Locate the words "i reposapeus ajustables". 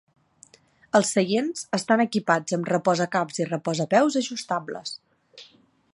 3.45-4.99